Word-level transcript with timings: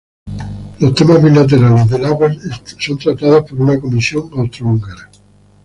Los 0.79 0.95
temas 0.95 1.21
bilaterales 1.21 1.87
del 1.87 2.05
agua 2.05 2.31
son 2.79 2.97
tratados 2.97 3.47
por 3.47 3.61
una 3.61 3.79
comisión 3.79 4.31
Austro-Húngara. 4.35 5.11